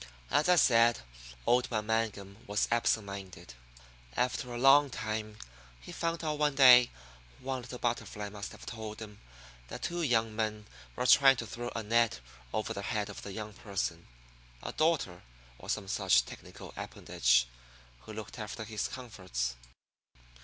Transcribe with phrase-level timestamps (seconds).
[0.31, 1.01] As I said,
[1.45, 3.53] old man Mangum was absent minded.
[4.17, 5.37] After a long time
[5.79, 6.89] he found out one day
[7.39, 9.21] a little butterfly must have told him
[9.67, 12.19] that two young men were trying to throw a net
[12.51, 14.07] over the head of the young person,
[14.63, 15.21] a daughter,
[15.59, 17.45] or some such technical appendage,
[17.99, 19.53] who looked after his comforts.